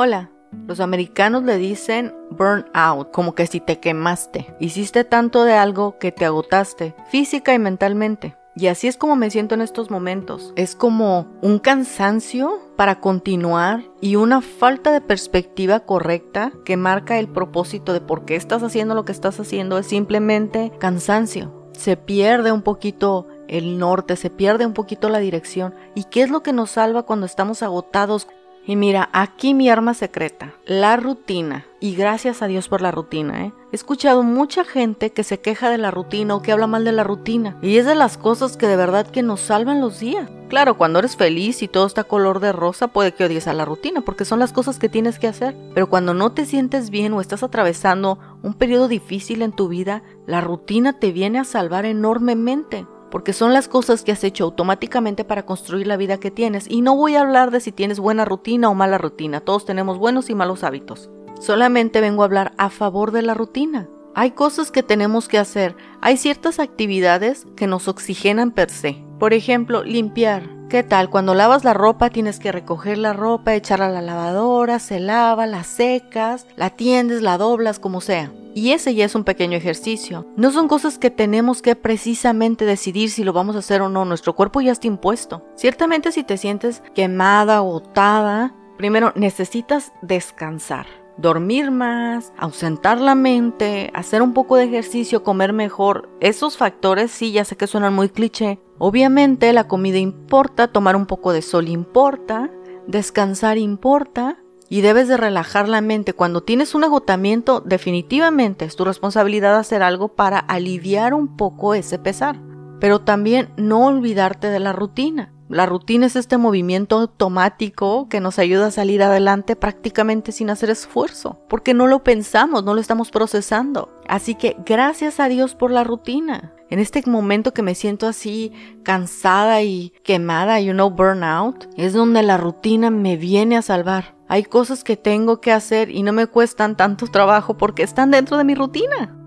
[0.00, 0.30] Hola.
[0.68, 4.54] Los americanos le dicen burn out, como que si te quemaste.
[4.60, 8.36] Hiciste tanto de algo que te agotaste, física y mentalmente.
[8.54, 10.52] Y así es como me siento en estos momentos.
[10.54, 17.26] Es como un cansancio para continuar y una falta de perspectiva correcta que marca el
[17.26, 19.78] propósito de por qué estás haciendo lo que estás haciendo.
[19.78, 21.72] Es simplemente cansancio.
[21.72, 25.74] Se pierde un poquito el norte, se pierde un poquito la dirección.
[25.96, 28.28] ¿Y qué es lo que nos salva cuando estamos agotados?
[28.68, 31.64] Y mira, aquí mi arma secreta, la rutina.
[31.80, 33.52] Y gracias a Dios por la rutina, ¿eh?
[33.72, 36.92] He escuchado mucha gente que se queja de la rutina o que habla mal de
[36.92, 37.56] la rutina.
[37.62, 40.28] Y es de las cosas que de verdad que nos salvan los días.
[40.50, 43.64] Claro, cuando eres feliz y todo está color de rosa, puede que odies a la
[43.64, 45.56] rutina, porque son las cosas que tienes que hacer.
[45.72, 50.02] Pero cuando no te sientes bien o estás atravesando un periodo difícil en tu vida,
[50.26, 55.24] la rutina te viene a salvar enormemente porque son las cosas que has hecho automáticamente
[55.24, 56.70] para construir la vida que tienes.
[56.70, 59.98] Y no voy a hablar de si tienes buena rutina o mala rutina, todos tenemos
[59.98, 61.10] buenos y malos hábitos.
[61.40, 63.88] Solamente vengo a hablar a favor de la rutina.
[64.14, 69.07] Hay cosas que tenemos que hacer, hay ciertas actividades que nos oxigenan per se.
[69.18, 70.48] Por ejemplo, limpiar.
[70.68, 71.10] ¿Qué tal?
[71.10, 75.46] Cuando lavas la ropa tienes que recoger la ropa, echarla a la lavadora, se lava,
[75.46, 78.30] la secas, la tiendes, la doblas, como sea.
[78.54, 80.26] Y ese ya es un pequeño ejercicio.
[80.36, 84.04] No son cosas que tenemos que precisamente decidir si lo vamos a hacer o no.
[84.04, 85.42] Nuestro cuerpo ya está impuesto.
[85.56, 90.86] Ciertamente si te sientes quemada, agotada, primero necesitas descansar.
[91.18, 96.08] Dormir más, ausentar la mente, hacer un poco de ejercicio, comer mejor.
[96.20, 98.60] Esos factores sí, ya sé que suenan muy cliché.
[98.78, 102.52] Obviamente la comida importa, tomar un poco de sol importa,
[102.86, 104.38] descansar importa,
[104.68, 106.12] y debes de relajar la mente.
[106.12, 111.98] Cuando tienes un agotamiento, definitivamente es tu responsabilidad hacer algo para aliviar un poco ese
[111.98, 112.38] pesar.
[112.78, 115.32] Pero también no olvidarte de la rutina.
[115.48, 120.68] La rutina es este movimiento automático que nos ayuda a salir adelante prácticamente sin hacer
[120.68, 123.90] esfuerzo, porque no lo pensamos, no lo estamos procesando.
[124.06, 126.52] Así que gracias a Dios por la rutina.
[126.68, 132.22] En este momento que me siento así cansada y quemada, you know, burnout, es donde
[132.22, 134.16] la rutina me viene a salvar.
[134.28, 138.36] Hay cosas que tengo que hacer y no me cuestan tanto trabajo porque están dentro
[138.36, 139.17] de mi rutina.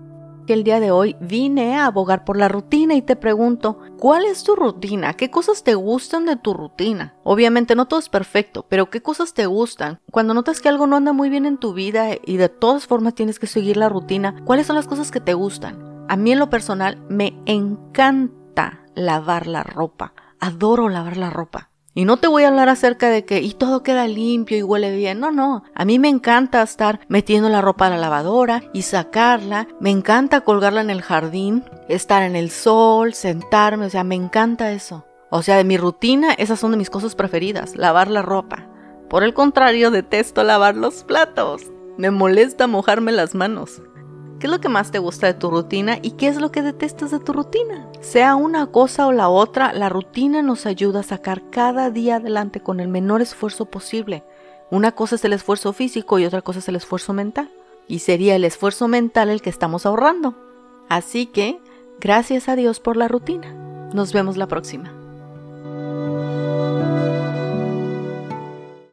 [0.46, 4.24] Que el día de hoy vine a abogar por la rutina y te pregunto, ¿cuál
[4.24, 5.14] es tu rutina?
[5.14, 7.14] ¿Qué cosas te gustan de tu rutina?
[7.22, 10.00] Obviamente no todo es perfecto, pero ¿qué cosas te gustan?
[10.10, 13.14] Cuando notas que algo no anda muy bien en tu vida y de todas formas
[13.14, 16.04] tienes que seguir la rutina, ¿cuáles son las cosas que te gustan?
[16.08, 20.12] A mí en lo personal me encanta lavar la ropa.
[20.40, 21.71] Adoro lavar la ropa.
[21.94, 24.96] Y no te voy a hablar acerca de que y todo queda limpio y huele
[24.96, 25.20] bien.
[25.20, 25.62] No, no.
[25.74, 29.68] A mí me encanta estar metiendo la ropa a la lavadora y sacarla.
[29.78, 33.86] Me encanta colgarla en el jardín, estar en el sol, sentarme.
[33.86, 35.04] O sea, me encanta eso.
[35.30, 37.76] O sea, de mi rutina, esas son de mis cosas preferidas.
[37.76, 38.66] Lavar la ropa.
[39.10, 41.70] Por el contrario, detesto lavar los platos.
[41.98, 43.82] Me molesta mojarme las manos.
[44.42, 46.62] ¿Qué es lo que más te gusta de tu rutina y qué es lo que
[46.62, 47.86] detestas de tu rutina?
[48.00, 52.58] Sea una cosa o la otra, la rutina nos ayuda a sacar cada día adelante
[52.58, 54.24] con el menor esfuerzo posible.
[54.68, 57.52] Una cosa es el esfuerzo físico y otra cosa es el esfuerzo mental.
[57.86, 60.34] Y sería el esfuerzo mental el que estamos ahorrando.
[60.88, 61.60] Así que,
[62.00, 63.52] gracias a Dios por la rutina.
[63.94, 65.01] Nos vemos la próxima.